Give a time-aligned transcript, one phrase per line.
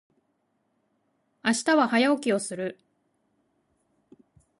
[1.43, 2.79] 明日は早起きをする。